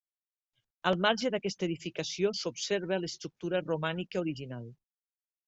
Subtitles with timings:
[0.91, 4.69] Al marge d'aquesta edificació s'observa l'estructura romànica original.